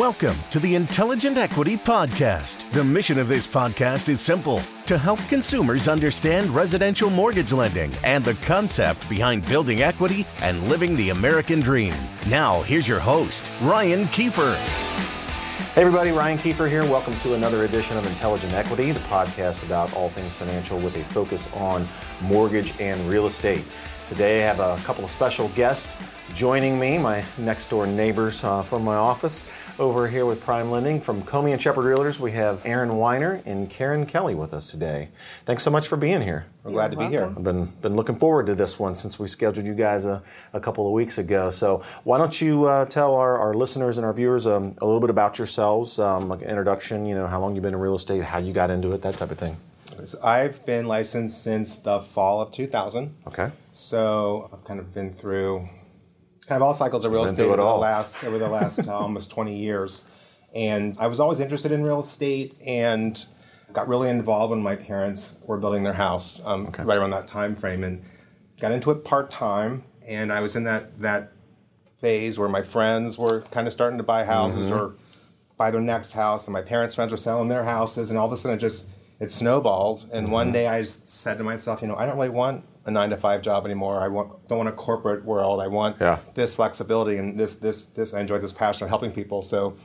Welcome 0.00 0.38
to 0.48 0.58
the 0.58 0.76
Intelligent 0.76 1.36
Equity 1.36 1.76
Podcast. 1.76 2.72
The 2.72 2.82
mission 2.82 3.18
of 3.18 3.28
this 3.28 3.46
podcast 3.46 4.08
is 4.08 4.18
simple 4.18 4.62
to 4.86 4.96
help 4.96 5.20
consumers 5.28 5.88
understand 5.88 6.48
residential 6.48 7.10
mortgage 7.10 7.52
lending 7.52 7.94
and 8.02 8.24
the 8.24 8.32
concept 8.36 9.06
behind 9.10 9.44
building 9.44 9.82
equity 9.82 10.26
and 10.38 10.70
living 10.70 10.96
the 10.96 11.10
American 11.10 11.60
dream. 11.60 11.92
Now, 12.28 12.62
here's 12.62 12.88
your 12.88 12.98
host, 12.98 13.52
Ryan 13.60 14.06
Kiefer. 14.06 14.54
Hey, 15.74 15.82
everybody, 15.82 16.12
Ryan 16.12 16.38
Kiefer 16.38 16.66
here. 16.66 16.82
Welcome 16.84 17.18
to 17.18 17.34
another 17.34 17.66
edition 17.66 17.98
of 17.98 18.06
Intelligent 18.06 18.54
Equity, 18.54 18.92
the 18.92 19.00
podcast 19.00 19.62
about 19.64 19.92
all 19.92 20.08
things 20.08 20.32
financial 20.32 20.80
with 20.80 20.96
a 20.96 21.04
focus 21.04 21.52
on 21.52 21.86
mortgage 22.22 22.72
and 22.80 23.06
real 23.06 23.26
estate. 23.26 23.64
Today, 24.10 24.42
I 24.42 24.46
have 24.52 24.58
a 24.58 24.76
couple 24.82 25.04
of 25.04 25.10
special 25.12 25.46
guests 25.50 25.94
joining 26.34 26.80
me, 26.80 26.98
my 26.98 27.24
next 27.38 27.70
door 27.70 27.86
neighbors 27.86 28.42
uh, 28.42 28.60
from 28.60 28.82
my 28.82 28.96
office. 28.96 29.46
Over 29.78 30.08
here 30.08 30.26
with 30.26 30.40
Prime 30.40 30.68
Lending 30.68 31.00
from 31.00 31.22
Comey 31.22 31.52
and 31.52 31.62
Shepherd 31.62 31.84
Realtors, 31.84 32.18
we 32.18 32.32
have 32.32 32.60
Aaron 32.66 32.96
Weiner 32.96 33.40
and 33.46 33.70
Karen 33.70 34.04
Kelly 34.06 34.34
with 34.34 34.52
us 34.52 34.68
today. 34.68 35.10
Thanks 35.44 35.62
so 35.62 35.70
much 35.70 35.86
for 35.86 35.96
being 35.96 36.22
here. 36.22 36.46
We're 36.64 36.72
glad 36.72 36.90
to 36.90 36.96
be 36.96 37.06
here. 37.06 37.26
I've 37.26 37.44
been 37.44 37.66
been 37.82 37.94
looking 37.94 38.16
forward 38.16 38.46
to 38.46 38.56
this 38.56 38.80
one 38.80 38.96
since 38.96 39.16
we 39.16 39.28
scheduled 39.28 39.64
you 39.64 39.74
guys 39.74 40.04
a, 40.04 40.20
a 40.54 40.58
couple 40.58 40.88
of 40.88 40.92
weeks 40.92 41.18
ago. 41.18 41.50
So 41.50 41.84
why 42.02 42.18
don't 42.18 42.40
you 42.40 42.64
uh, 42.64 42.86
tell 42.86 43.14
our, 43.14 43.38
our 43.38 43.54
listeners 43.54 43.96
and 43.96 44.04
our 44.04 44.12
viewers 44.12 44.44
um, 44.44 44.74
a 44.78 44.84
little 44.84 45.00
bit 45.00 45.10
about 45.10 45.38
yourselves, 45.38 46.00
um, 46.00 46.28
like 46.28 46.42
an 46.42 46.48
introduction, 46.48 47.06
you 47.06 47.14
know, 47.14 47.28
how 47.28 47.38
long 47.38 47.54
you've 47.54 47.62
been 47.62 47.74
in 47.74 47.80
real 47.80 47.94
estate, 47.94 48.24
how 48.24 48.38
you 48.38 48.52
got 48.52 48.70
into 48.70 48.90
it, 48.90 49.02
that 49.02 49.16
type 49.16 49.30
of 49.30 49.38
thing. 49.38 49.56
I've 50.22 50.64
been 50.66 50.86
licensed 50.86 51.42
since 51.42 51.76
the 51.76 52.00
fall 52.00 52.40
of 52.40 52.50
2000. 52.52 53.14
Okay. 53.26 53.50
So 53.80 54.50
I've 54.52 54.62
kind 54.62 54.78
of 54.78 54.92
been 54.92 55.10
through 55.10 55.66
kind 56.44 56.60
of 56.60 56.62
all 56.62 56.74
cycles 56.74 57.06
of 57.06 57.12
real 57.12 57.24
estate 57.24 57.44
over 57.44 57.56
the 57.56 57.64
last 57.64 58.22
over 58.24 58.36
the 58.36 58.46
last 58.46 58.86
uh, 58.86 58.92
almost 58.94 59.30
20 59.30 59.56
years. 59.56 60.04
And 60.54 60.96
I 60.98 61.06
was 61.06 61.18
always 61.18 61.40
interested 61.40 61.72
in 61.72 61.82
real 61.82 62.00
estate 62.00 62.60
and 62.66 63.24
got 63.72 63.88
really 63.88 64.10
involved 64.10 64.50
when 64.50 64.62
my 64.62 64.76
parents 64.76 65.38
were 65.44 65.56
building 65.56 65.82
their 65.82 65.94
house 65.94 66.42
um, 66.44 66.70
right 66.80 66.98
around 66.98 67.10
that 67.10 67.26
time 67.26 67.56
frame 67.56 67.82
and 67.82 68.04
got 68.60 68.70
into 68.70 68.90
it 68.90 69.02
part 69.02 69.30
time. 69.30 69.84
And 70.06 70.30
I 70.30 70.40
was 70.40 70.56
in 70.56 70.64
that 70.64 70.98
that 71.00 71.32
phase 72.02 72.38
where 72.38 72.50
my 72.50 72.62
friends 72.62 73.16
were 73.16 73.40
kind 73.50 73.66
of 73.66 73.72
starting 73.72 73.96
to 73.96 74.04
buy 74.04 74.24
houses 74.24 74.70
or 74.70 74.96
buy 75.56 75.70
their 75.70 75.80
next 75.80 76.12
house, 76.12 76.46
and 76.46 76.52
my 76.52 76.62
parents' 76.62 76.94
friends 76.94 77.12
were 77.12 77.18
selling 77.18 77.48
their 77.48 77.64
houses, 77.64 78.10
and 78.10 78.18
all 78.18 78.26
of 78.26 78.32
a 78.32 78.36
sudden 78.36 78.58
it 78.58 78.60
just 78.60 78.84
it 79.20 79.32
snowballed. 79.32 80.04
And 80.12 80.30
one 80.30 80.52
day 80.52 80.66
I 80.66 80.82
just 80.82 81.08
said 81.08 81.38
to 81.38 81.44
myself, 81.44 81.80
you 81.80 81.88
know, 81.88 81.96
I 81.96 82.04
don't 82.04 82.16
really 82.16 82.28
want 82.28 82.64
a 82.86 82.90
nine 82.90 83.10
to 83.10 83.16
five 83.16 83.42
job 83.42 83.64
anymore. 83.66 84.00
I 84.00 84.08
want 84.08 84.48
don't 84.48 84.58
want 84.58 84.68
a 84.68 84.72
corporate 84.72 85.24
world. 85.24 85.60
I 85.60 85.66
want 85.66 85.96
Yeah. 86.00 86.18
this 86.34 86.56
flexibility 86.56 87.16
and 87.18 87.38
this 87.38 87.54
this 87.56 87.86
this. 87.86 88.14
I 88.14 88.20
enjoy 88.20 88.38
this 88.38 88.52
passion 88.52 88.84
of 88.84 88.88
helping 88.90 89.12
people. 89.12 89.42
So 89.42 89.76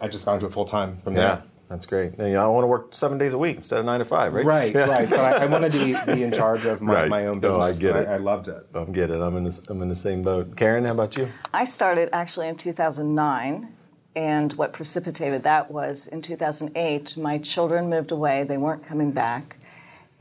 I 0.00 0.08
just 0.08 0.24
got 0.24 0.34
into 0.34 0.46
it 0.46 0.52
full 0.52 0.64
time 0.64 0.98
from 0.98 1.14
Yeah. 1.14 1.20
there. 1.20 1.42
That's 1.68 1.86
great. 1.86 2.12
And, 2.18 2.28
you 2.28 2.34
know, 2.34 2.44
I 2.44 2.46
want 2.48 2.64
to 2.64 2.66
work 2.68 2.94
seven 2.94 3.16
days 3.16 3.32
a 3.32 3.38
week 3.38 3.56
instead 3.56 3.78
of 3.78 3.86
nine 3.86 3.98
to 4.00 4.04
five, 4.04 4.34
right? 4.34 4.44
Right, 4.44 4.74
Yeah. 4.74 4.84
right. 4.86 5.08
But 5.08 5.18
I, 5.20 5.44
I 5.44 5.46
wanted 5.46 5.72
to 5.72 5.78
be, 6.06 6.12
be 6.14 6.22
in 6.22 6.30
charge 6.30 6.66
of 6.66 6.82
my, 6.82 6.94
Right. 6.94 7.08
my 7.08 7.26
own 7.26 7.40
No, 7.40 7.58
I 7.58 7.70
business. 7.70 7.92
get 7.92 8.02
it. 8.02 8.08
I, 8.08 8.14
I 8.14 8.16
loved 8.18 8.48
it. 8.48 8.66
I 8.74 8.84
get 8.84 9.10
it. 9.10 9.18
I'm 9.20 9.34
in, 9.38 9.44
the, 9.44 9.60
I'm 9.70 9.80
in 9.80 9.88
the 9.88 9.96
same 9.96 10.22
boat. 10.22 10.56
Karen, 10.56 10.84
how 10.84 10.92
about 10.92 11.16
you? 11.16 11.30
I 11.54 11.64
started 11.64 12.10
actually 12.12 12.48
in 12.48 12.56
2009, 12.56 13.68
and 14.14 14.52
what 14.52 14.72
precipitated 14.74 15.42
that 15.44 15.70
was 15.70 16.06
in 16.06 16.20
2008, 16.22 17.16
my 17.16 17.38
children 17.38 17.88
moved 17.88 18.12
away. 18.12 18.44
They 18.44 18.58
weren't 18.58 18.84
coming 18.84 19.10
back, 19.10 19.56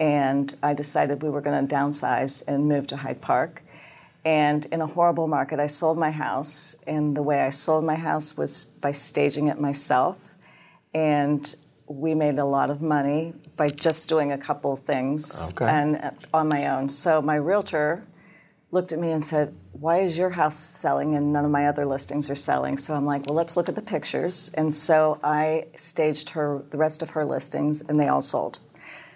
and 0.03 0.53
I 0.61 0.73
decided 0.73 1.23
we 1.23 1.29
were 1.29 1.39
going 1.39 1.65
to 1.65 1.75
downsize 1.75 2.43
and 2.45 2.67
move 2.67 2.87
to 2.87 2.97
Hyde 2.97 3.21
Park. 3.21 3.63
And 4.25 4.65
in 4.65 4.81
a 4.81 4.85
horrible 4.85 5.27
market, 5.27 5.61
I 5.61 5.67
sold 5.67 5.97
my 5.97 6.11
house, 6.11 6.75
and 6.85 7.15
the 7.15 7.23
way 7.23 7.39
I 7.39 7.51
sold 7.51 7.85
my 7.85 7.95
house 7.95 8.35
was 8.35 8.65
by 8.65 8.91
staging 8.91 9.47
it 9.47 9.61
myself. 9.61 10.35
And 10.93 11.55
we 11.87 12.15
made 12.15 12.37
a 12.37 12.43
lot 12.43 12.69
of 12.69 12.81
money 12.81 13.33
by 13.55 13.69
just 13.69 14.09
doing 14.09 14.33
a 14.33 14.37
couple 14.37 14.75
things 14.75 15.51
Okay. 15.51 15.69
and 15.71 15.95
uh, 15.95 16.11
on 16.33 16.49
my 16.49 16.67
own. 16.67 16.89
So 16.89 17.21
my 17.21 17.35
realtor 17.35 18.03
looked 18.71 18.91
at 18.91 18.99
me 18.99 19.11
and 19.11 19.23
said, 19.23 19.55
Why 19.71 20.01
is 20.01 20.17
your 20.17 20.31
house 20.31 20.59
selling 20.59 21.15
and 21.15 21.31
none 21.31 21.45
of 21.45 21.51
my 21.51 21.67
other 21.67 21.85
listings 21.85 22.29
are 22.29 22.35
selling? 22.35 22.77
So 22.77 22.93
I'm 22.93 23.05
like, 23.05 23.25
Well, 23.27 23.35
let's 23.35 23.55
look 23.55 23.69
at 23.69 23.75
the 23.75 23.81
pictures. 23.81 24.51
And 24.55 24.75
so 24.75 25.19
I 25.23 25.67
staged 25.77 26.31
her 26.31 26.63
the 26.71 26.77
rest 26.77 27.01
of 27.01 27.11
her 27.11 27.23
listings 27.23 27.81
and 27.81 27.97
they 27.97 28.09
all 28.09 28.21
sold. 28.21 28.59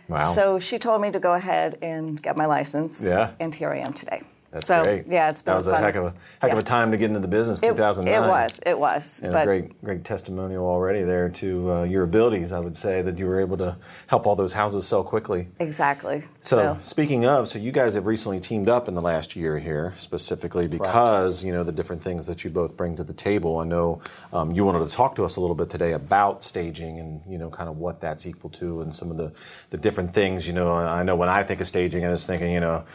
Wow. 0.07 0.31
So 0.31 0.59
she 0.59 0.77
told 0.79 1.01
me 1.01 1.11
to 1.11 1.19
go 1.19 1.33
ahead 1.33 1.77
and 1.81 2.21
get 2.21 2.37
my 2.37 2.45
license. 2.45 3.03
Yeah. 3.03 3.31
And 3.39 3.53
here 3.53 3.71
I 3.71 3.79
am 3.79 3.93
today. 3.93 4.23
That's 4.51 4.65
so 4.65 4.83
great. 4.83 5.05
yeah, 5.07 5.29
it's 5.29 5.41
been 5.41 5.51
that 5.51 5.57
was 5.57 5.67
a 5.67 5.71
fun. 5.71 5.83
heck 5.83 5.95
of 5.95 6.05
a 6.05 6.13
heck 6.41 6.51
of 6.53 6.57
a 6.57 6.63
time 6.63 6.91
to 6.91 6.97
get 6.97 7.09
into 7.09 7.19
the 7.19 7.27
business. 7.27 7.59
2009. 7.59 8.23
It 8.23 8.27
was. 8.27 8.59
It 8.65 8.79
was. 8.79 9.21
And 9.21 9.33
but 9.33 9.41
a 9.41 9.45
great, 9.45 9.83
great 9.83 10.03
testimonial 10.05 10.65
already 10.65 11.03
there 11.03 11.27
to 11.29 11.71
uh, 11.71 11.83
your 11.83 12.03
abilities. 12.03 12.51
I 12.51 12.59
would 12.59 12.75
say 12.75 13.01
that 13.01 13.17
you 13.17 13.25
were 13.25 13.41
able 13.41 13.57
to 13.57 13.75
help 14.07 14.25
all 14.25 14.35
those 14.35 14.53
houses 14.53 14.87
sell 14.87 15.03
quickly. 15.03 15.49
exactly. 15.59 16.23
So, 16.41 16.77
speaking 16.81 17.25
of, 17.25 17.49
so 17.49 17.59
you 17.59 17.71
guys 17.73 17.93
have 17.95 18.05
recently 18.05 18.39
teamed 18.39 18.69
up 18.69 18.87
in 18.87 18.93
the 18.93 19.01
last 19.01 19.35
year 19.35 19.59
here, 19.59 19.93
specifically 19.97 20.67
because 20.67 21.43
you 21.43 21.51
know 21.51 21.63
the 21.63 21.71
different 21.73 22.01
things 22.01 22.25
that 22.27 22.43
you 22.43 22.49
both 22.49 22.77
bring 22.77 22.95
to 22.95 23.03
the 23.03 23.13
table. 23.13 23.59
I 23.59 23.65
know 23.65 24.01
um, 24.31 24.51
you 24.51 24.63
wanted 24.63 24.87
to 24.87 24.93
talk 24.93 25.15
to 25.15 25.25
us 25.25 25.35
a 25.35 25.41
little 25.41 25.55
bit 25.55 25.69
today 25.69 25.91
about 25.91 26.41
staging 26.43 26.99
and 26.99 27.21
you 27.27 27.37
know 27.37 27.49
kind 27.49 27.69
of 27.69 27.77
what 27.77 27.99
that's 27.99 28.25
equal 28.25 28.49
to 28.51 28.81
and 28.81 28.95
some 28.95 29.11
of 29.11 29.17
the 29.17 29.33
the 29.71 29.77
different 29.77 30.13
things. 30.13 30.47
You 30.47 30.53
know, 30.53 30.73
I 30.73 31.03
know 31.03 31.15
when 31.15 31.29
I 31.29 31.43
think 31.43 31.59
of 31.59 31.67
staging, 31.67 32.05
I 32.05 32.09
was 32.09 32.25
thinking 32.25 32.51
you 32.51 32.61
know. 32.61 32.85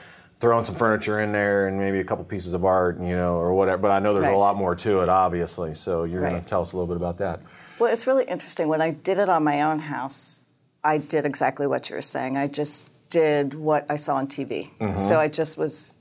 Throwing 0.42 0.64
some 0.64 0.74
furniture 0.74 1.20
in 1.20 1.30
there 1.30 1.68
and 1.68 1.78
maybe 1.78 2.00
a 2.00 2.04
couple 2.04 2.24
pieces 2.24 2.52
of 2.52 2.64
art, 2.64 2.98
you 2.98 3.14
know, 3.14 3.36
or 3.36 3.54
whatever. 3.54 3.80
But 3.80 3.92
I 3.92 4.00
know 4.00 4.12
there's 4.12 4.26
a 4.26 4.36
lot 4.36 4.56
more 4.56 4.74
to 4.74 4.98
it, 4.98 5.08
obviously. 5.08 5.72
So 5.74 6.02
you're 6.02 6.20
going 6.20 6.34
to 6.34 6.44
tell 6.44 6.60
us 6.60 6.72
a 6.72 6.76
little 6.76 6.88
bit 6.88 6.96
about 6.96 7.18
that. 7.18 7.38
Well, 7.78 7.92
it's 7.92 8.08
really 8.08 8.24
interesting. 8.24 8.66
When 8.66 8.82
I 8.82 8.90
did 8.90 9.18
it 9.18 9.28
on 9.28 9.44
my 9.44 9.62
own 9.62 9.78
house, 9.78 10.48
I 10.82 10.98
did 10.98 11.26
exactly 11.26 11.68
what 11.68 11.88
you 11.88 11.94
were 11.94 12.02
saying. 12.02 12.36
I 12.36 12.48
just 12.48 12.90
did 13.08 13.54
what 13.54 13.86
I 13.88 13.94
saw 13.94 14.16
on 14.16 14.26
TV. 14.26 14.76
Mm-hmm. 14.78 14.96
So 14.96 15.20
I 15.20 15.28
just 15.28 15.56
was, 15.58 15.94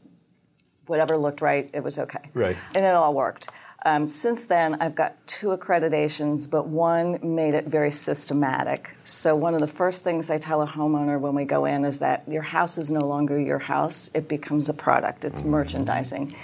whatever 0.88 1.18
looked 1.18 1.42
right, 1.42 1.70
it 1.72 1.84
was 1.84 2.00
okay. 2.00 2.24
Right. 2.34 2.58
And 2.74 2.84
it 2.84 2.96
all 2.96 3.14
worked. 3.14 3.48
Um, 3.84 4.08
since 4.08 4.46
then, 4.46 4.80
I've 4.80 4.94
got 4.94 5.16
two 5.26 5.48
accreditations, 5.48 6.50
but 6.50 6.68
one 6.68 7.20
made 7.24 7.56
it 7.56 7.66
very 7.66 7.90
systematic. 7.90 8.96
So, 9.04 9.36
one 9.36 9.56
of 9.56 9.60
the 9.60 9.68
first 9.68 10.04
things 10.04 10.30
I 10.30 10.38
tell 10.38 10.62
a 10.62 10.68
homeowner 10.68 11.20
when 11.20 11.34
we 11.34 11.46
go 11.46 11.66
in 11.66 11.84
is 11.84 11.98
that 12.00 12.24
your 12.28 12.44
house 12.44 12.78
is 12.78 12.92
no 12.92 13.00
longer 13.00 13.40
your 13.40 13.58
house, 13.58 14.12
it 14.14 14.28
becomes 14.28 14.70
a 14.70 14.74
product, 14.74 15.26
it's 15.26 15.44
merchandising. 15.44 16.36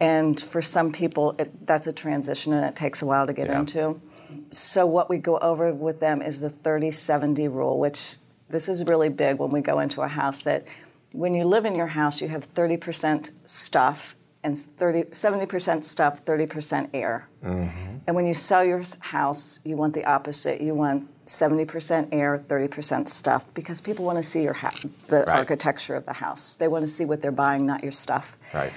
And 0.00 0.40
for 0.40 0.62
some 0.62 0.90
people, 0.90 1.36
it, 1.38 1.66
that's 1.66 1.86
a 1.86 1.92
transition 1.92 2.52
and 2.52 2.64
it 2.64 2.74
takes 2.74 3.02
a 3.02 3.06
while 3.06 3.26
to 3.26 3.32
get 3.34 3.46
Yeah. 3.48 3.60
into. 3.60 4.00
So, 4.50 4.84
what 4.84 5.08
we 5.08 5.18
go 5.18 5.38
over 5.38 5.72
with 5.72 6.00
them 6.00 6.22
is 6.22 6.40
the 6.40 6.50
30 6.50 6.90
70 6.90 7.46
rule, 7.46 7.78
which 7.78 8.16
this 8.48 8.68
is 8.68 8.84
really 8.84 9.10
big 9.10 9.38
when 9.38 9.50
we 9.50 9.60
go 9.60 9.78
into 9.78 10.02
a 10.02 10.08
house 10.08 10.42
that 10.42 10.64
when 11.12 11.34
you 11.34 11.44
live 11.44 11.64
in 11.64 11.76
your 11.76 11.88
house, 11.88 12.20
you 12.20 12.28
have 12.28 12.52
30% 12.54 13.30
stuff 13.44 14.16
and 14.42 14.56
30, 14.56 15.04
70% 15.12 15.84
stuff, 15.84 16.24
30% 16.24 16.90
air. 16.94 17.28
Mm-hmm. 17.44 17.98
And 18.06 18.16
when 18.16 18.26
you 18.26 18.34
sell 18.34 18.64
your 18.64 18.82
house, 19.00 19.60
you 19.64 19.76
want 19.76 19.94
the 19.94 20.04
opposite. 20.06 20.60
You 20.60 20.74
want 20.74 21.08
70% 21.26 22.08
air, 22.12 22.42
30% 22.48 23.06
stuff, 23.08 23.44
because 23.54 23.80
people 23.80 24.04
want 24.04 24.16
to 24.18 24.22
see 24.22 24.42
your 24.42 24.54
ha- 24.54 24.72
the 25.08 25.18
Right. 25.18 25.28
architecture 25.28 25.94
of 25.94 26.06
the 26.06 26.14
house. 26.14 26.54
They 26.54 26.68
want 26.68 26.82
to 26.84 26.88
see 26.88 27.04
what 27.04 27.20
they're 27.22 27.30
buying, 27.32 27.66
not 27.66 27.82
your 27.82 27.92
stuff 27.92 28.36
Right. 28.54 28.72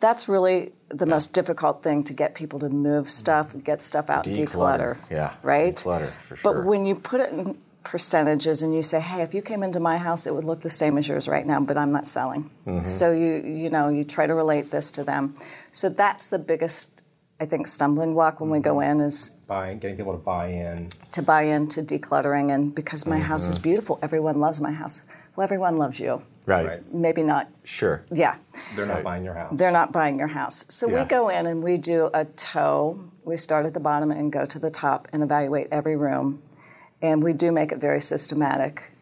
that's 0.00 0.28
really 0.28 0.72
the 0.88 1.06
most 1.06 1.32
difficult 1.32 1.82
thing 1.82 2.02
to 2.04 2.12
get 2.12 2.34
people 2.34 2.58
to 2.58 2.68
move 2.68 3.08
stuff, 3.08 3.54
get 3.62 3.80
stuff 3.80 4.10
out, 4.10 4.24
Declutter. 4.24 4.46
declutter. 4.48 4.96
Yeah, 5.10 5.30
Right? 5.42 5.74
declutter, 5.76 6.10
for 6.14 6.36
sure. 6.36 6.52
But 6.54 6.64
when 6.64 6.84
you 6.84 6.96
put 6.96 7.20
it 7.20 7.32
in 7.32 7.56
percentages 7.84 8.62
and 8.62 8.74
you 8.74 8.82
say, 8.82 9.00
hey, 9.00 9.22
if 9.22 9.34
you 9.34 9.42
came 9.42 9.62
into 9.62 9.80
my 9.80 9.96
house, 9.96 10.26
it 10.26 10.34
would 10.34 10.44
look 10.44 10.60
the 10.62 10.70
same 10.70 10.98
as 10.98 11.06
yours 11.08 11.28
right 11.28 11.46
now, 11.46 11.60
but 11.60 11.76
I'm 11.76 11.92
not 11.92 12.08
selling. 12.08 12.50
Mm-hmm. 12.66 12.82
So 12.82 13.12
you 13.12 13.34
you 13.62 13.70
know, 13.70 13.88
you 13.88 14.04
try 14.04 14.26
to 14.26 14.34
relate 14.34 14.70
this 14.70 14.90
to 14.92 15.04
them. 15.04 15.36
So 15.72 15.88
that's 15.88 16.28
the 16.28 16.38
biggest 16.38 17.02
I 17.40 17.46
think 17.46 17.66
stumbling 17.66 18.12
block 18.14 18.40
when 18.40 18.50
we 18.50 18.60
go 18.60 18.76
Mm-hmm. 18.76 19.00
in 19.00 19.06
is 19.06 19.30
Buying, 19.46 19.78
getting 19.78 19.96
people 19.96 20.12
to 20.12 20.18
buy 20.18 20.46
in. 20.48 20.88
to 21.12 21.22
buy 21.22 21.42
into 21.42 21.82
decluttering 21.82 22.54
and 22.54 22.74
because 22.74 23.06
my 23.06 23.18
house 23.18 23.44
Mm-hmm. 23.44 23.50
is 23.52 23.58
beautiful, 23.58 23.98
everyone 24.02 24.38
loves 24.40 24.60
my 24.60 24.72
house. 24.72 25.02
Well, 25.34 25.44
everyone 25.44 25.78
loves 25.78 25.98
you. 25.98 26.22
Right. 26.46 26.66
Right. 26.66 26.94
Maybe 26.94 27.22
not. 27.22 27.48
Sure. 27.64 28.04
Yeah. 28.12 28.34
They're 28.76 28.84
not 28.86 28.96
Right. 28.96 29.04
buying 29.04 29.24
your 29.24 29.34
house. 29.34 29.52
They're 29.56 29.70
not 29.72 29.92
buying 29.92 30.18
your 30.18 30.28
house. 30.28 30.64
So 30.68 30.88
Yeah. 30.88 31.02
we 31.02 31.08
go 31.08 31.28
in 31.30 31.46
and 31.46 31.62
we 31.62 31.76
do 31.78 32.10
a 32.12 32.24
toe. 32.24 32.98
We 33.24 33.36
start 33.36 33.64
at 33.64 33.74
the 33.74 33.80
bottom 33.80 34.10
and 34.10 34.30
go 34.32 34.44
to 34.44 34.58
the 34.58 34.70
top 34.70 35.08
and 35.12 35.22
evaluate 35.22 35.68
every 35.70 35.96
room. 35.96 36.42
And 37.02 37.22
we 37.22 37.32
do 37.32 37.50
make 37.50 37.72
it 37.72 37.78
very 37.78 38.00
systematic. 38.00 38.92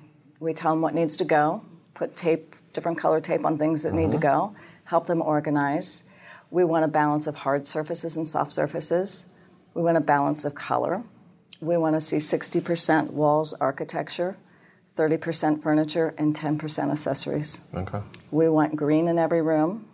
We 0.41 0.55
tell 0.55 0.73
them 0.73 0.81
what 0.81 0.94
needs 0.94 1.17
to 1.19 1.25
go, 1.25 1.62
put 1.94 2.17
tape, 2.17 2.56
different 2.73 2.99
color 2.99 3.20
tape 3.20 3.44
on 3.44 3.58
things 3.58 3.82
that 3.82 3.93
need 3.93 4.11
to 4.12 4.17
uh-huh. 4.17 4.50
go, 4.50 4.56
help 4.85 5.06
them 5.06 5.20
organize. 5.20 6.05
We 6.50 6.64
want 6.64 6.85
a 6.85 6.88
balance 6.88 7.26
of 7.26 7.37
hard 7.37 7.67
surfaces 7.67 8.17
and 8.17 8.26
soft 8.26 8.52
surfaces. 8.52 9.26
We 9.75 9.82
want 9.82 9.99
a 9.99 10.00
balance 10.00 10.44
of 10.47 10.55
color. 10.55 11.05
We 11.61 11.76
want 11.76 11.94
to 11.94 12.00
see 12.00 12.17
60% 12.17 13.11
walls 13.11 13.52
architecture, 13.61 14.37
30% 14.97 15.62
furniture, 15.62 16.14
and 16.17 16.35
10% 16.35 16.91
accessories. 16.91 17.61
Okay. 17.75 18.00
We 18.31 18.49
want 18.49 18.76
green 18.76 19.08
in 19.08 19.19
every 19.19 19.43
room. 19.43 19.87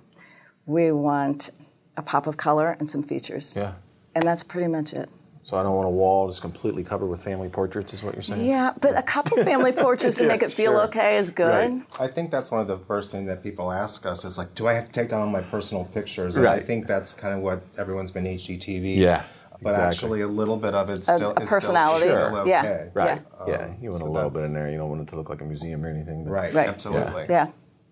We 0.64 0.93
want 0.93 1.50
a 1.97 2.03
pop 2.03 2.26
of 2.26 2.37
color 2.37 2.76
and 2.79 2.88
some 2.88 3.03
features. 3.03 3.56
Yeah. 3.56 3.75
And 4.14 4.25
that's 4.25 4.43
pretty 4.44 4.69
much 4.69 4.93
it. 4.93 5.11
So 5.46 5.56
I 5.56 5.62
don't 5.62 5.76
want 5.76 5.87
a 5.87 5.90
wall 5.90 6.26
just 6.26 6.40
completely 6.43 6.82
covered 6.82 7.06
with 7.06 7.22
family 7.22 7.48
portraits, 7.48 7.94
is 7.94 8.02
what 8.02 8.14
you're 8.16 8.22
saying? 8.22 8.44
Yeah, 8.44 8.72
but 8.81 8.96
a 8.98 9.02
couple 9.02 9.37
family 9.44 9.70
portraits 9.84 10.16
to 10.16 10.25
Yeah, 10.25 10.28
make 10.31 10.43
it 10.43 10.52
feel 10.52 10.72
sure. 10.72 10.82
okay 10.87 11.19
is 11.19 11.31
good. 11.31 11.72
Right. 11.72 11.82
I 12.00 12.08
think 12.08 12.32
that's 12.32 12.50
one 12.50 12.60
of 12.60 12.66
the 12.66 12.78
first 12.78 13.12
things 13.12 13.28
that 13.28 13.44
people 13.44 13.70
ask 13.70 14.04
us 14.06 14.25
is 14.25 14.38
like, 14.38 14.52
do 14.56 14.66
I 14.66 14.72
have 14.72 14.87
to 14.87 14.93
take 14.93 15.08
down 15.08 15.20
all 15.20 15.28
my 15.28 15.43
personal 15.43 15.84
pictures? 15.84 16.37
And 16.37 16.48
I 16.48 16.58
think 16.58 16.88
that's 16.88 17.12
kind 17.12 17.32
of 17.32 17.43
what 17.43 17.62
everyone's 17.78 18.10
been 18.10 18.25
HGTV. 18.25 18.96
Yeah, 18.96 19.22
But 19.62 19.69
exactly. 19.69 19.84
actually, 19.88 20.20
a 20.22 20.26
little 20.26 20.56
bit 20.56 20.75
of 20.75 20.90
it's 20.90 21.04
still 21.06 21.32
a 21.37 21.40
is 21.40 21.48
personality. 21.48 22.06
Still, 22.06 22.16
Sure. 22.16 22.31
still 22.31 22.48
Yeah. 22.48 22.84
Right. 22.93 23.22
Yeah. 23.46 23.46
Yeah. 23.46 23.70
You 23.81 23.90
want 23.90 24.02
so 24.02 24.08
a 24.08 24.10
little 24.10 24.31
bit 24.31 24.43
in 24.43 24.52
there. 24.52 24.69
You 24.69 24.78
don't 24.78 24.88
want 24.90 25.02
it 25.02 25.08
to 25.10 25.14
look 25.16 25.31
like 25.31 25.43
a 25.43 25.44
museum 25.44 25.84
or 25.84 25.88
anything. 25.90 26.25
but- 26.25 26.31
Right. 26.32 26.52
Right. 26.54 26.69
Absolutely. 26.69 27.26
Yeah. 27.28 27.50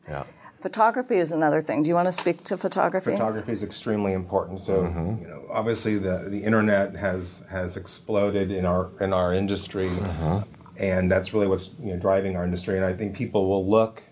Yeah. 0.08 0.24
Photography 0.68 1.16
is 1.16 1.30
another 1.30 1.60
thing. 1.60 1.82
Do 1.82 1.90
you 1.90 1.94
want 1.94 2.08
to 2.08 2.12
speak 2.12 2.42
to 2.44 2.56
photography? 2.56 3.10
Photography 3.10 3.52
is 3.52 3.62
extremely 3.62 4.14
important. 4.14 4.60
So 4.60 4.84
Mm-hmm. 4.84 5.20
you 5.22 5.28
know, 5.28 5.42
obviously 5.50 5.98
the, 5.98 6.16
the 6.30 6.42
internet 6.42 6.96
has 6.96 7.44
has 7.50 7.76
exploded 7.76 8.50
in 8.50 8.64
our 8.64 8.90
in 8.98 9.12
our 9.12 9.34
industry, 9.34 9.88
Mm-hmm. 9.88 10.38
and 10.82 11.10
that's 11.10 11.34
really 11.34 11.48
what's 11.48 11.74
you 11.78 11.92
know 11.92 11.98
driving 11.98 12.34
our 12.38 12.44
industry. 12.44 12.76
And 12.78 12.86
I 12.86 12.94
think 12.94 13.14
people 13.14 13.46
will 13.46 13.68
look 13.68 14.04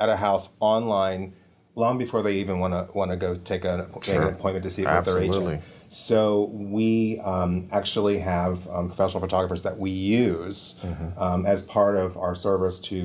at 0.00 0.08
a 0.08 0.16
house 0.16 0.48
online 0.58 1.32
long 1.76 1.96
before 1.96 2.22
they 2.24 2.34
even 2.42 2.58
want 2.58 2.72
to 2.74 2.82
want 2.98 3.12
to 3.12 3.16
go 3.16 3.36
take 3.36 3.64
a, 3.64 3.88
make 3.94 4.02
Sure. 4.02 4.22
an 4.22 4.34
appointment 4.34 4.64
to 4.64 4.70
see 4.70 4.82
it 4.82 4.86
with 4.86 5.04
their 5.04 5.18
Absolutely. 5.22 5.52
agent. 5.54 5.62
So 5.86 6.50
we 6.74 7.20
um, 7.20 7.68
actually 7.70 8.18
have 8.18 8.66
um, 8.68 8.88
professional 8.88 9.20
photographers 9.20 9.62
that 9.62 9.78
we 9.78 9.92
use 9.92 10.74
Mm-hmm. 10.82 11.22
um, 11.22 11.46
as 11.46 11.62
part 11.62 11.94
of 12.04 12.16
our 12.16 12.34
service 12.34 12.80
to 12.90 12.96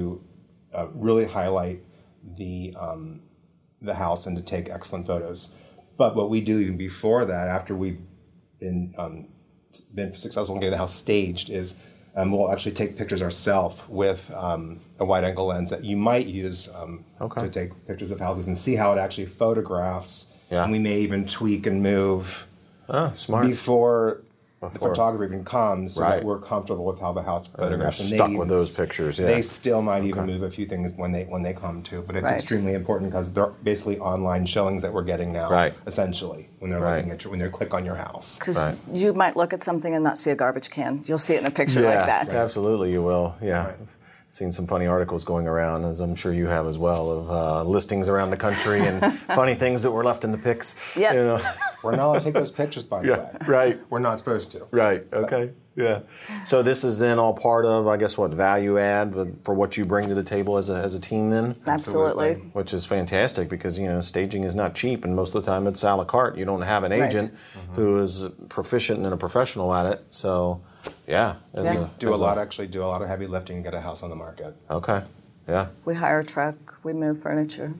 uh, 0.73 0.87
really 0.95 1.25
highlight 1.25 1.83
the 2.37 2.75
um, 2.79 3.21
the 3.81 3.93
house 3.93 4.25
and 4.27 4.35
to 4.37 4.43
take 4.43 4.69
excellent 4.69 5.07
photos. 5.07 5.51
But 5.97 6.15
what 6.15 6.29
we 6.29 6.41
do 6.41 6.59
even 6.59 6.77
before 6.77 7.25
that, 7.25 7.47
after 7.47 7.75
we've 7.75 7.99
been 8.59 8.93
um, 8.97 9.27
been 9.93 10.13
successful 10.13 10.55
in 10.55 10.61
getting 10.61 10.71
the 10.71 10.77
house 10.77 10.93
staged, 10.95 11.49
is 11.49 11.75
um, 12.15 12.31
we'll 12.31 12.51
actually 12.51 12.71
take 12.73 12.97
pictures 12.97 13.21
ourselves 13.21 13.83
with 13.87 14.33
um, 14.35 14.79
a 14.99 15.05
wide 15.05 15.23
angle 15.23 15.45
lens 15.45 15.69
that 15.69 15.83
you 15.83 15.95
might 15.95 16.25
use 16.25 16.69
um, 16.75 17.05
Okay. 17.21 17.41
to 17.41 17.49
take 17.49 17.87
pictures 17.87 18.11
of 18.11 18.19
houses 18.19 18.47
and 18.47 18.57
see 18.57 18.75
how 18.75 18.91
it 18.93 18.97
actually 18.97 19.27
photographs. 19.27 20.27
Yeah. 20.49 20.63
And 20.63 20.71
we 20.71 20.79
may 20.79 20.99
even 21.01 21.27
tweak 21.27 21.67
and 21.67 21.83
move 21.83 22.47
Ah, 22.89 23.11
smart. 23.13 23.45
before, 23.45 24.23
Before. 24.61 24.89
photographer 24.89 25.23
even 25.23 25.45
comes, 25.45 25.93
so 25.93 26.01
Right. 26.01 26.17
that 26.17 26.25
we're 26.25 26.37
comfortable 26.39 26.83
with 26.83 26.99
how 26.99 27.13
the 27.13 27.21
house 27.21 27.47
they're 27.47 27.63
photographs. 27.67 28.01
And 28.01 28.09
they 28.11 28.15
stuck 28.17 28.37
with 28.37 28.49
those 28.49 28.75
pictures, 28.75 29.17
yeah. 29.17 29.27
They 29.27 29.41
still 29.41 29.81
might 29.81 30.03
even 30.03 30.25
move 30.25 30.43
a 30.43 30.51
few 30.51 30.65
things 30.65 30.91
when 30.97 31.13
they 31.13 31.23
when 31.23 31.43
they 31.43 31.53
come 31.53 31.81
to, 31.83 32.01
but 32.01 32.17
it's 32.17 32.25
Right. 32.25 32.35
extremely 32.35 32.73
important 32.73 33.09
because 33.09 33.31
they're 33.31 33.53
basically 33.63 33.99
online 33.99 34.45
showings 34.45 34.81
that 34.81 34.91
we're 34.93 35.03
getting 35.03 35.31
now. 35.31 35.49
Right. 35.49 35.73
Essentially, 35.87 36.49
when 36.59 36.71
they're 36.71 36.81
Right. 36.81 36.97
looking 36.97 37.11
at 37.11 37.23
your, 37.23 37.31
when 37.31 37.39
they 37.39 37.47
click 37.47 37.73
on 37.73 37.85
your 37.85 37.95
house. 37.95 38.35
Because 38.37 38.57
Right. 38.61 38.75
you 38.91 39.13
might 39.13 39.37
look 39.37 39.53
at 39.53 39.63
something 39.63 39.95
and 39.95 40.03
not 40.03 40.17
see 40.17 40.29
a 40.31 40.35
garbage 40.35 40.69
can. 40.69 41.03
You'll 41.05 41.19
see 41.19 41.35
it 41.35 41.39
in 41.39 41.45
a 41.45 41.51
picture 41.51 41.79
yeah, 41.79 41.95
like 42.05 42.05
that. 42.07 42.33
absolutely, 42.33 42.91
you 42.91 43.01
will. 43.01 43.35
Yeah. 43.41 43.67
Right. 43.67 43.75
Seen 44.27 44.51
some 44.51 44.67
funny 44.67 44.85
articles 44.87 45.23
going 45.23 45.47
around, 45.47 45.85
as 45.85 46.01
I'm 46.01 46.13
sure 46.15 46.31
you 46.33 46.47
have 46.47 46.67
as 46.67 46.77
well, 46.77 47.09
of 47.09 47.31
uh, 47.31 47.63
listings 47.63 48.07
around 48.09 48.29
the 48.29 48.37
country 48.37 48.85
and 48.85 49.01
funny 49.35 49.55
things 49.55 49.81
that 49.83 49.89
were 49.91 50.03
left 50.03 50.23
in 50.25 50.31
the 50.31 50.37
pics. 50.37 50.75
Yep. 50.97 51.13
You 51.15 51.19
know? 51.23 51.41
We're 51.83 51.91
not 51.95 52.05
allowed 52.07 52.13
to 52.19 52.21
take 52.25 52.33
those 52.33 52.51
pictures, 52.51 52.85
by 52.85 53.01
the 53.01 53.07
Yeah, 53.07 53.17
way. 53.17 53.31
right. 53.47 53.79
We're 53.89 53.99
not 53.99 54.19
supposed 54.19 54.51
to. 54.51 54.67
Right. 54.71 55.05
Okay. 55.13 55.51
Yeah. 55.75 56.01
So 56.43 56.61
this 56.61 56.83
is 56.83 56.99
then 56.99 57.19
all 57.19 57.33
part 57.33 57.63
of, 57.65 57.87
I 57.87 57.95
guess, 57.95 58.17
what 58.17 58.31
value 58.31 58.77
add 58.77 59.15
for 59.45 59.53
what 59.53 59.77
you 59.77 59.85
bring 59.85 60.09
to 60.09 60.15
the 60.15 60.23
table 60.23 60.57
as 60.57 60.69
a 60.69 60.73
as 60.75 60.93
a 60.93 60.99
team 60.99 61.29
then, 61.29 61.55
Absolutely. 61.65 62.33
which 62.51 62.73
is 62.73 62.85
fantastic 62.85 63.47
because 63.47 63.79
you 63.79 63.87
know 63.87 64.01
staging 64.01 64.43
is 64.43 64.55
not 64.55 64.75
cheap, 64.75 65.05
and 65.05 65.15
most 65.15 65.33
of 65.33 65.41
the 65.43 65.49
time 65.49 65.67
it's 65.67 65.81
a 65.83 65.95
la 65.95 66.03
carte. 66.03 66.37
You 66.37 66.43
don't 66.43 66.63
have 66.63 66.83
an 66.83 66.91
Right. 66.91 67.03
agent 67.03 67.33
mm-hmm. 67.33 67.73
who 67.75 67.99
is 68.01 68.27
proficient 68.49 69.05
and 69.05 69.13
a 69.13 69.17
professional 69.17 69.73
at 69.73 69.85
it. 69.85 70.03
So, 70.09 70.59
yeah. 71.07 71.35
As 71.53 71.71
Yeah. 71.71 71.87
Do 71.97 72.09
a 72.09 72.11
as 72.11 72.19
lot, 72.19 72.37
actually, 72.37 72.67
do 72.67 72.83
a 72.83 72.85
lot 72.85 73.01
of 73.01 73.07
heavy 73.07 73.27
lifting 73.27 73.55
and 73.57 73.63
get 73.63 73.73
a 73.73 73.79
house 73.79 74.03
on 74.03 74.09
the 74.09 74.15
market. 74.17 74.55
Okay. 74.69 75.03
Yeah. 75.47 75.67
We 75.85 75.95
hire 75.95 76.19
a 76.19 76.25
truck. 76.25 76.55
We 76.83 76.91
move 76.91 77.21
furniture. 77.21 77.73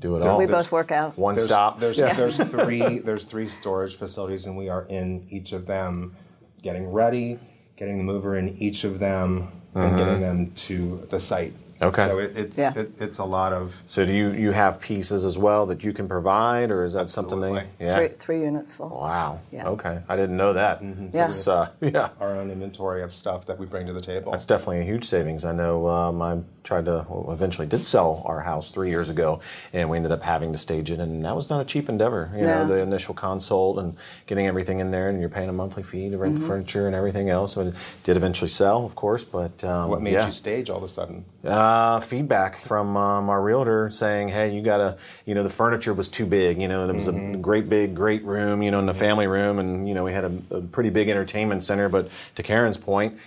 Do 0.00 0.16
it 0.16 0.20
There- 0.20 0.30
all. 0.30 0.38
we 0.38 0.46
there's- 0.46 0.64
both 0.66 0.72
work 0.72 0.92
out. 0.92 1.18
One 1.18 1.34
There's, 1.34 1.46
stop. 1.46 1.80
There's, 1.80 1.98
Yeah. 1.98 2.12
there's 2.12 2.36
three 2.50 2.98
there's 3.00 3.24
three 3.24 3.48
storage 3.48 3.96
facilities, 3.96 4.46
and 4.46 4.56
we 4.56 4.68
are 4.68 4.84
in 4.88 5.26
each 5.30 5.52
of 5.52 5.66
them, 5.66 6.14
getting 6.62 6.92
ready, 6.92 7.38
getting 7.76 7.98
the 7.98 8.04
mover 8.04 8.36
in 8.36 8.56
each 8.58 8.84
of 8.84 8.98
them, 8.98 9.52
and 9.74 9.96
getting 9.96 10.20
them 10.20 10.52
to 10.54 11.06
the 11.10 11.18
site. 11.20 11.52
Mm-hmm. 11.52 11.64
Okay. 11.84 12.06
So 12.08 12.18
it, 12.18 12.36
it's 12.36 12.58
Yeah. 12.58 12.72
it, 12.76 13.00
it's 13.00 13.18
a 13.18 13.24
lot 13.24 13.52
of 13.52 13.80
So 13.86 14.04
do 14.04 14.12
you 14.12 14.30
you 14.32 14.50
have 14.50 14.80
pieces 14.80 15.22
as 15.24 15.38
well 15.38 15.64
that 15.66 15.84
you 15.84 15.92
can 15.92 16.08
provide, 16.08 16.72
or 16.72 16.82
is 16.82 16.94
that 16.94 17.08
something 17.08 17.40
they? 17.40 17.46
Absolutely. 17.48 17.70
Yeah. 17.86 17.96
Three, 17.96 18.08
three 18.08 18.40
units 18.40 18.72
full. 18.74 18.88
Wow. 18.90 19.38
Yeah. 19.52 19.68
Okay. 19.68 20.00
I 20.08 20.16
didn't 20.16 20.36
know 20.36 20.52
that. 20.54 20.82
Yeah. 20.82 21.26
It's, 21.26 21.46
uh, 21.46 21.68
yeah. 21.80 22.08
our 22.20 22.32
own 22.34 22.50
inventory 22.50 23.02
of 23.02 23.12
stuff 23.12 23.46
that 23.46 23.58
we 23.58 23.66
bring 23.66 23.86
to 23.86 23.92
the 23.92 24.00
table. 24.00 24.32
That's 24.32 24.44
definitely 24.46 24.80
a 24.80 24.84
huge 24.84 25.04
savings. 25.04 25.44
I 25.44 25.52
know 25.52 25.86
um, 25.86 26.20
I 26.20 26.38
tried 26.68 26.84
to, 26.84 27.06
well, 27.08 27.32
eventually 27.32 27.66
did 27.66 27.86
sell 27.86 28.22
our 28.26 28.40
house 28.40 28.70
three 28.70 28.90
years 28.90 29.08
ago, 29.08 29.40
and 29.72 29.88
we 29.88 29.96
ended 29.96 30.12
up 30.12 30.22
having 30.22 30.52
to 30.52 30.58
stage 30.58 30.90
it, 30.90 31.00
and 31.00 31.24
that 31.24 31.34
was 31.34 31.48
not 31.48 31.62
a 31.62 31.64
cheap 31.64 31.88
endeavor. 31.88 32.30
You 32.36 32.42
know, 32.42 32.66
the 32.66 32.80
initial 32.80 33.14
consult 33.14 33.78
and 33.78 33.96
getting 34.26 34.46
everything 34.46 34.78
in 34.80 34.90
there, 34.90 35.08
and 35.08 35.18
you're 35.18 35.30
paying 35.30 35.48
a 35.48 35.52
monthly 35.52 35.82
fee 35.82 36.10
to 36.10 36.18
rent 36.18 36.28
Mm-hmm. 36.28 36.42
the 36.42 36.46
furniture 36.46 36.86
and 36.86 36.94
everything 36.94 37.30
else. 37.30 37.54
So 37.54 37.62
it 37.62 37.74
did 38.04 38.18
eventually 38.18 38.48
sell, 38.48 38.84
of 38.84 38.94
course, 38.94 39.24
but 39.24 39.64
um, 39.64 39.88
what 39.88 40.02
made 40.02 40.12
yeah. 40.12 40.26
you 40.26 40.32
stage 40.32 40.68
all 40.68 40.76
of 40.76 40.82
a 40.82 40.88
sudden? 40.88 41.24
Uh, 41.42 42.00
feedback 42.00 42.60
from 42.60 42.98
um, 42.98 43.30
our 43.30 43.40
realtor 43.40 43.88
saying, 43.88 44.28
"Hey, 44.28 44.54
you 44.54 44.60
gotta, 44.60 44.98
you 45.24 45.34
know, 45.34 45.42
the 45.42 45.48
furniture 45.48 45.94
was 45.94 46.08
too 46.08 46.26
big, 46.26 46.60
you 46.60 46.68
know, 46.68 46.82
and 46.82 46.90
it 46.90 46.94
was 46.94 47.08
a 47.08 47.38
great 47.40 47.70
big, 47.70 47.94
great 47.94 48.22
room, 48.24 48.62
you 48.62 48.70
know, 48.70 48.78
in 48.78 48.84
the 48.84 48.92
family 48.92 49.26
room, 49.26 49.58
and 49.58 49.88
you 49.88 49.94
know, 49.94 50.04
we 50.04 50.12
had 50.12 50.24
a, 50.24 50.32
a 50.50 50.60
pretty 50.60 50.90
big 50.90 51.08
entertainment 51.08 51.64
center. 51.64 51.88
But 51.88 52.10
to 52.34 52.42
Karen's 52.42 52.76
point, 52.76 53.18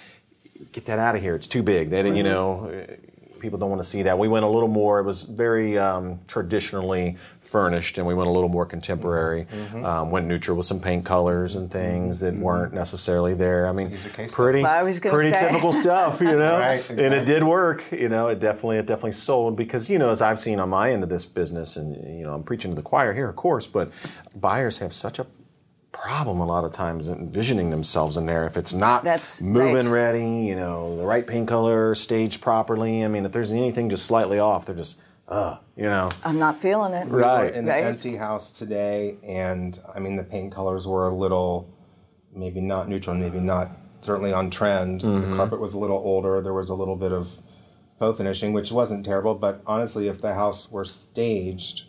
get 0.73 0.85
that 0.85 0.99
out 0.99 1.15
of 1.15 1.21
here. 1.21 1.33
It's 1.33 1.47
too 1.47 1.63
big. 1.63 1.89
They, 1.89 2.03
didn't, 2.03 2.17
you 2.17 2.23
know, 2.23 2.85
people 3.41 3.59
don't 3.59 3.69
want 3.69 3.81
to 3.81 3.87
see 3.87 4.03
that. 4.03 4.17
We 4.17 4.27
went 4.27 4.45
a 4.45 4.47
little 4.47 4.69
more. 4.69 4.99
It 4.99 5.03
was 5.03 5.23
very 5.23 5.77
um, 5.77 6.19
traditionally 6.27 7.17
furnished, 7.41 7.97
and 7.97 8.07
we 8.07 8.13
went 8.13 8.29
a 8.29 8.31
little 8.31 8.47
more 8.49 8.65
contemporary. 8.65 9.47
Um, 9.83 10.11
went 10.11 10.27
neutral 10.27 10.55
with 10.55 10.65
some 10.65 10.79
paint 10.79 11.03
colors 11.03 11.55
and 11.55 11.69
things 11.69 12.19
that 12.19 12.35
weren't 12.35 12.73
necessarily 12.73 13.33
there. 13.33 13.67
I 13.67 13.73
mean, 13.73 13.91
Use 13.91 14.05
a 14.05 14.09
case 14.09 14.33
pretty, 14.33 14.63
I 14.63 14.81
pretty 14.83 15.31
say. 15.31 15.47
typical 15.47 15.73
stuff, 15.73 16.21
you 16.21 16.27
know. 16.37 16.59
Right, 16.59 16.87
And 16.89 17.13
it 17.13 17.25
did 17.25 17.43
work. 17.43 17.83
You 17.91 18.07
know, 18.07 18.27
it 18.29 18.39
definitely 18.39 18.77
it 18.77 18.85
definitely 18.85 19.11
sold 19.13 19.57
because 19.57 19.89
you 19.89 19.99
know 19.99 20.11
as 20.11 20.21
I've 20.21 20.39
seen 20.39 20.59
on 20.59 20.69
my 20.69 20.91
end 20.91 21.03
of 21.03 21.09
this 21.09 21.25
business, 21.25 21.75
and 21.75 21.95
you 22.17 22.23
know 22.23 22.33
I'm 22.33 22.43
preaching 22.43 22.71
to 22.71 22.75
the 22.75 22.81
choir 22.81 23.13
here, 23.13 23.27
of 23.27 23.35
course, 23.35 23.67
but 23.67 23.91
buyers 24.35 24.77
have 24.77 24.93
such 24.93 25.19
a 25.19 25.25
problem 26.01 26.39
a 26.39 26.45
lot 26.45 26.63
of 26.63 26.71
times 26.71 27.07
envisioning 27.07 27.69
themselves 27.69 28.17
in 28.17 28.25
there 28.25 28.45
if 28.47 28.57
it's 28.57 28.73
not 28.73 29.03
That's 29.03 29.41
moving 29.41 29.75
right. 29.75 30.11
ready, 30.13 30.19
you 30.47 30.55
know, 30.55 30.97
the 30.97 31.05
right 31.05 31.25
paint 31.25 31.47
color, 31.47 31.93
staged 31.93 32.41
properly. 32.41 33.03
I 33.05 33.07
mean, 33.07 33.25
if 33.25 33.31
there's 33.31 33.51
anything 33.51 33.89
just 33.89 34.05
slightly 34.07 34.39
off, 34.39 34.65
they're 34.65 34.75
just, 34.75 34.99
uh, 35.27 35.57
you 35.75 35.83
know. 35.83 36.09
I'm 36.25 36.39
not 36.39 36.57
feeling 36.59 36.93
it. 36.93 37.07
Right. 37.07 37.53
in 37.53 37.67
Right. 37.67 37.83
an 37.83 37.89
empty 37.89 38.15
house 38.15 38.51
today, 38.51 39.17
and 39.23 39.79
I 39.93 39.99
mean 39.99 40.15
the 40.15 40.23
paint 40.23 40.51
colors 40.53 40.87
were 40.87 41.07
a 41.07 41.13
little, 41.15 41.71
maybe 42.33 42.61
not 42.61 42.89
neutral, 42.89 43.15
maybe 43.15 43.39
not 43.39 43.69
certainly 44.01 44.33
on 44.33 44.49
trend. 44.49 45.01
Mm-hmm. 45.01 45.31
The 45.31 45.37
carpet 45.37 45.59
was 45.61 45.75
a 45.75 45.77
little 45.79 45.97
older. 45.97 46.41
There 46.41 46.53
was 46.53 46.69
a 46.69 46.75
little 46.75 46.95
bit 46.95 47.11
of 47.11 47.29
faux 47.99 48.17
finishing, 48.17 48.53
which 48.53 48.71
wasn't 48.71 49.05
terrible. 49.05 49.35
But 49.35 49.61
honestly, 49.67 50.07
if 50.07 50.19
the 50.19 50.33
house 50.33 50.71
were 50.71 50.83
staged, 50.85 51.83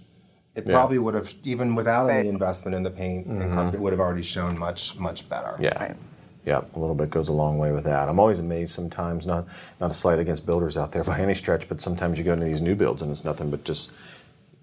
it 0.54 0.68
Yeah. 0.68 0.74
probably 0.74 0.98
would 0.98 1.14
have, 1.14 1.32
even 1.44 1.74
without 1.74 2.06
Right. 2.08 2.18
any 2.18 2.28
investment 2.28 2.74
in 2.74 2.82
the 2.82 2.90
paint 2.90 3.26
and 3.26 3.52
carpet, 3.54 3.74
it 3.74 3.80
would 3.80 3.92
have 3.92 4.00
already 4.00 4.22
shown 4.22 4.58
much 4.58 4.98
much 4.98 5.28
better. 5.28 5.52
Mm-hmm. 5.52 5.64
Yeah. 5.64 5.82
Right. 5.82 5.96
Yeah, 6.44 6.60
a 6.74 6.78
little 6.78 6.96
bit 6.96 7.08
goes 7.08 7.28
a 7.28 7.32
long 7.32 7.56
way 7.58 7.70
with 7.70 7.84
that. 7.84 8.08
I'm 8.08 8.18
always 8.18 8.40
amazed 8.40 8.72
sometimes, 8.74 9.26
not 9.26 9.46
not 9.80 9.90
a 9.90 9.94
slight 9.94 10.18
against 10.18 10.44
builders 10.44 10.76
out 10.76 10.92
there 10.92 11.04
by 11.12 11.18
any 11.20 11.34
stretch, 11.34 11.68
but 11.68 11.80
sometimes 11.80 12.18
you 12.18 12.24
go 12.24 12.32
into 12.32 12.44
these 12.44 12.60
new 12.60 12.74
builds 12.74 13.00
and 13.02 13.10
it's 13.10 13.24
nothing 13.24 13.48
but 13.50 13.64
just 13.64 13.92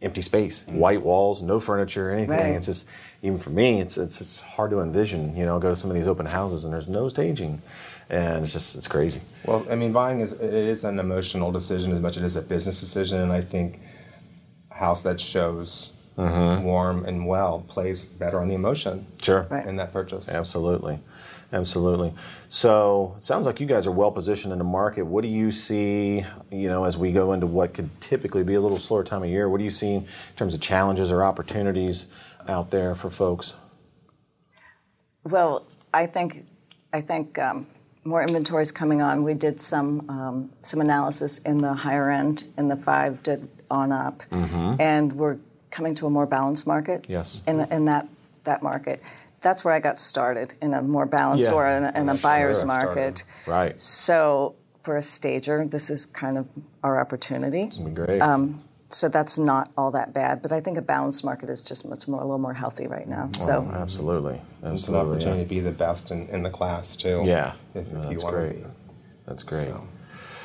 empty 0.01 0.21
space, 0.21 0.65
white 0.67 1.01
walls, 1.01 1.41
no 1.41 1.59
furniture, 1.59 2.09
anything. 2.11 2.37
Right. 2.37 2.55
It's 2.55 2.65
just 2.67 2.85
even 3.21 3.37
for 3.39 3.49
me, 3.49 3.81
it's, 3.81 3.97
it's 3.97 4.21
it's 4.21 4.39
hard 4.39 4.71
to 4.71 4.79
envision. 4.81 5.35
You 5.35 5.45
know, 5.45 5.57
go 5.59 5.69
to 5.69 5.75
some 5.75 5.89
of 5.89 5.95
these 5.95 6.07
open 6.07 6.25
houses 6.25 6.65
and 6.65 6.73
there's 6.73 6.87
no 6.87 7.09
staging, 7.09 7.61
and 8.09 8.43
it's 8.43 8.53
just 8.53 8.75
it's 8.75 8.87
crazy. 8.87 9.21
Well, 9.45 9.65
I 9.71 9.75
mean, 9.75 9.91
buying 9.91 10.19
is 10.19 10.33
it 10.33 10.53
is 10.53 10.83
an 10.83 10.99
emotional 10.99 11.51
decision 11.51 11.93
as 11.93 12.01
much 12.01 12.15
as 12.17 12.23
it 12.23 12.25
is 12.27 12.35
a 12.35 12.41
business 12.41 12.79
decision, 12.79 13.19
and 13.21 13.31
I 13.31 13.41
think 13.41 13.79
a 13.79 13.81
house 14.79 15.03
that 15.03 15.19
shows 15.19 15.93
Mm-hmm. 16.17 16.65
warm 16.65 17.05
and 17.05 17.25
well 17.25 17.63
plays 17.69 18.03
better 18.03 18.41
on 18.41 18.49
the 18.49 18.53
emotion 18.53 19.05
Sure. 19.21 19.47
Right. 19.49 19.65
in 19.65 19.77
that 19.77 19.93
purchase. 19.93 20.27
Absolutely. 20.27 20.99
Absolutely. 21.53 22.13
So 22.49 23.13
it 23.17 23.23
sounds 23.23 23.45
like 23.45 23.61
you 23.61 23.65
guys 23.65 23.87
are 23.87 23.91
well 23.93 24.11
positioned 24.11 24.51
in 24.51 24.57
the 24.59 24.65
market. 24.65 25.03
What 25.05 25.21
do 25.21 25.29
you 25.29 25.53
see, 25.53 26.25
you 26.51 26.67
know, 26.67 26.83
as 26.83 26.97
we 26.97 27.13
go 27.13 27.31
into 27.31 27.47
what 27.47 27.73
could 27.73 27.89
typically 28.01 28.43
be 28.43 28.55
a 28.55 28.59
little 28.59 28.77
slower 28.77 29.05
time 29.05 29.23
of 29.23 29.29
year? 29.29 29.47
What 29.47 29.59
do 29.59 29.63
you 29.63 29.71
see 29.71 29.93
in 29.93 30.05
terms 30.35 30.53
of 30.53 30.59
challenges 30.59 31.09
or 31.09 31.23
opportunities 31.23 32.07
out 32.49 32.69
there 32.69 32.95
for 32.95 33.09
folks? 33.09 33.53
Well, 35.23 35.65
I 35.93 36.05
think 36.05 36.45
I 36.91 36.99
think 36.99 37.37
um, 37.39 37.65
more 38.03 38.21
inventory 38.21 38.63
is 38.63 38.73
coming 38.73 39.01
on. 39.01 39.23
We 39.23 39.35
did 39.35 39.61
some 39.61 40.09
um, 40.09 40.49
some 40.63 40.81
analysis 40.81 41.37
in 41.39 41.59
the 41.59 41.73
higher 41.73 42.09
end, 42.09 42.43
in 42.57 42.67
the 42.67 42.75
five 42.75 43.23
to 43.23 43.39
on 43.69 43.91
up, 43.91 44.23
mm-hmm. 44.31 44.75
and 44.79 45.13
we're 45.13 45.37
coming 45.71 45.95
to 45.95 46.07
a 46.07 46.09
more 46.09 46.25
balanced 46.25 46.65
market. 46.67 47.05
Yes. 47.07 47.41
In, 47.47 47.61
in 47.71 47.85
that 47.85 48.07
that 48.45 48.63
market, 48.63 49.01
that's 49.41 49.63
where 49.63 49.73
I 49.73 49.79
got 49.79 49.99
started 49.99 50.53
in 50.61 50.73
a 50.73 50.81
more 50.81 51.05
balanced 51.05 51.47
Yeah. 51.47 51.53
or 51.53 51.67
in 51.67 51.83
a, 51.83 51.91
in 51.95 52.09
a 52.09 52.17
Sure, 52.17 52.21
buyer's 52.23 52.63
it 52.63 52.65
market. 52.65 53.23
Right. 53.45 53.79
So 53.81 54.55
for 54.81 54.97
a 54.97 55.03
stager, 55.03 55.65
this 55.65 55.89
is 55.89 56.05
kind 56.05 56.37
of 56.37 56.47
our 56.83 56.99
opportunity. 56.99 57.63
It'd 57.63 57.85
be 57.85 57.91
great. 57.91 58.21
Um, 58.21 58.63
so 58.91 59.07
that's 59.07 59.37
not 59.37 59.69
all 59.77 59.91
that 59.91 60.13
bad, 60.15 60.41
but 60.41 60.51
I 60.51 60.61
think 60.61 60.77
a 60.77 60.81
balanced 60.81 61.23
market 61.23 61.49
is 61.51 61.61
just 61.61 61.87
much 61.87 62.07
more 62.07 62.21
a 62.21 62.23
little 62.23 62.39
more 62.39 62.55
healthy 62.55 62.87
right 62.87 63.07
now. 63.07 63.29
So 63.37 63.67
Oh, 63.69 63.75
absolutely. 63.75 64.33
It's 64.33 64.63
an 64.63 64.71
Absolutely. 64.71 65.11
opportunity 65.11 65.43
to 65.43 65.49
be 65.49 65.59
the 65.59 65.71
best 65.71 66.09
in, 66.09 66.27
in 66.29 66.41
the 66.41 66.49
class 66.49 66.95
too. 66.95 67.21
Yeah. 67.23 67.53
If, 67.75 67.85
Yeah, 67.87 67.97
if 67.99 68.03
you 68.03 68.09
that's 68.09 68.23
want 68.23 68.35
to 68.35 68.41
great. 68.41 68.63
be. 68.63 68.69
That's 69.27 69.43
great. 69.43 69.69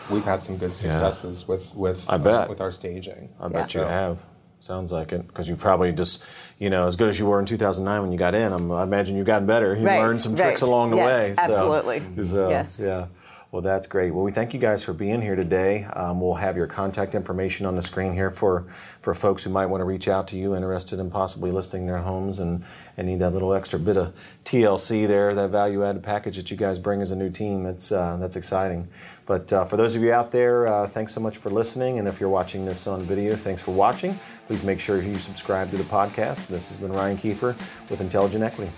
So, 0.08 0.14
we've 0.14 0.24
had 0.24 0.42
some 0.42 0.56
good 0.56 0.74
successes 0.74 1.46
with 1.48 1.74
with 1.74 2.04
I 2.08 2.14
uh, 2.14 2.18
bet. 2.18 2.48
with 2.48 2.60
our 2.60 2.72
staging. 2.72 3.28
I 3.40 3.48
bet 3.48 3.74
you 3.74 3.80
So, 3.80 3.86
have. 3.86 4.18
Sounds 4.60 4.92
like 4.92 5.12
it 5.12 5.26
because 5.26 5.46
you 5.46 5.56
probably 5.56 5.92
just, 5.92 6.24
you 6.58 6.70
know, 6.70 6.86
as 6.86 6.96
good 6.96 7.10
as 7.10 7.18
you 7.20 7.26
were 7.26 7.38
in 7.38 7.44
2009 7.44 8.00
when 8.02 8.12
you 8.12 8.16
got 8.18 8.34
in. 8.34 8.50
I'm, 8.50 8.72
I 8.72 8.82
imagine 8.82 9.14
you've 9.14 9.26
gotten 9.26 9.46
better. 9.46 9.76
You 9.76 9.84
Right, 9.86 10.00
learned 10.00 10.16
some 10.16 10.34
tricks 10.34 10.62
along 10.62 10.90
the 10.92 10.96
Yes, 10.96 11.28
way. 11.28 11.34
so- 11.34 11.42
absolutely. 11.42 12.24
so, 12.24 12.48
Yes. 12.48 12.82
Yeah. 12.82 13.06
Well, 13.54 13.62
that's 13.62 13.86
great. 13.86 14.12
Well, 14.12 14.24
we 14.24 14.32
thank 14.32 14.52
you 14.52 14.58
guys 14.58 14.82
for 14.82 14.92
being 14.92 15.22
here 15.22 15.36
today. 15.36 15.84
Um, 15.84 16.20
we'll 16.20 16.34
have 16.34 16.56
your 16.56 16.66
contact 16.66 17.14
information 17.14 17.66
on 17.66 17.76
the 17.76 17.82
screen 17.82 18.12
here 18.12 18.32
for, 18.32 18.66
for 19.00 19.14
folks 19.14 19.44
who 19.44 19.50
might 19.50 19.66
want 19.66 19.80
to 19.80 19.84
reach 19.84 20.08
out 20.08 20.26
to 20.28 20.36
you, 20.36 20.56
interested 20.56 20.98
in 20.98 21.08
possibly 21.08 21.52
listing 21.52 21.86
their 21.86 21.98
homes 21.98 22.40
and, 22.40 22.64
and 22.96 23.06
need 23.06 23.20
that 23.20 23.32
little 23.32 23.54
extra 23.54 23.78
bit 23.78 23.96
of 23.96 24.12
TLC 24.44 25.06
there, 25.06 25.36
that 25.36 25.50
value 25.50 25.84
added 25.84 26.02
package 26.02 26.36
that 26.36 26.50
you 26.50 26.56
guys 26.56 26.80
bring 26.80 27.00
as 27.00 27.12
a 27.12 27.16
new 27.16 27.30
team. 27.30 27.62
That's, 27.62 27.92
uh, 27.92 28.16
that's 28.16 28.34
exciting. 28.34 28.88
But 29.24 29.52
uh, 29.52 29.64
for 29.66 29.76
those 29.76 29.94
of 29.94 30.02
you 30.02 30.12
out 30.12 30.32
there, 30.32 30.66
uh, 30.66 30.88
thanks 30.88 31.14
so 31.14 31.20
much 31.20 31.36
for 31.36 31.48
listening. 31.48 32.00
And 32.00 32.08
if 32.08 32.18
you're 32.18 32.28
watching 32.28 32.64
this 32.64 32.88
on 32.88 33.02
video, 33.02 33.36
thanks 33.36 33.62
for 33.62 33.70
watching. 33.70 34.18
Please 34.48 34.64
make 34.64 34.80
sure 34.80 35.00
you 35.00 35.20
subscribe 35.20 35.70
to 35.70 35.76
the 35.76 35.84
podcast. 35.84 36.48
This 36.48 36.66
has 36.70 36.78
been 36.78 36.92
Ryan 36.92 37.16
Kiefer 37.16 37.56
with 37.88 38.00
Intelligent 38.00 38.42
Equity. 38.42 38.72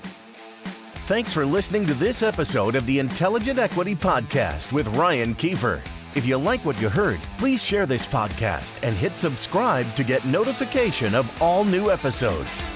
Thanks 1.07 1.33
for 1.33 1.47
listening 1.47 1.87
to 1.87 1.95
this 1.95 2.21
episode 2.25 2.75
of 2.75 2.85
the 2.85 2.99
Intelligent 2.99 3.61
Equity 3.61 3.95
Podcast 3.95 4.73
with 4.73 4.89
Ryan 4.89 5.37
Kiefer. 5.37 5.81
If 6.17 6.27
you 6.27 6.37
like 6.37 6.65
what 6.65 6.81
you 6.81 6.89
heard, 6.89 7.21
please 7.39 7.63
share 7.63 7.87
this 7.87 8.05
podcast 8.05 8.75
and 8.83 8.93
hit 8.93 9.15
subscribe 9.15 9.95
to 9.95 10.03
get 10.03 10.25
notification 10.25 11.15
of 11.15 11.31
all 11.41 11.63
new 11.63 11.93
episodes. 11.93 12.67